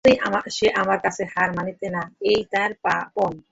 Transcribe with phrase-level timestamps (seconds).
[0.03, 2.71] কিছুতেই সে আমার কাছে হার মানিবে না, এই তার
[3.15, 3.31] পণ।